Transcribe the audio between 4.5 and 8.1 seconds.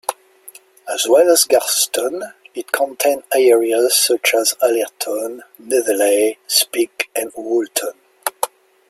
Allerton, Netherley, Speke and Woolton.